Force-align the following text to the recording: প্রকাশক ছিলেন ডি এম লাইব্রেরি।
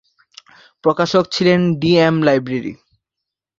প্রকাশক 0.83 1.23
ছিলেন 1.31 1.59
ডি 1.81 1.91
এম 1.99 2.15
লাইব্রেরি। 2.23 2.73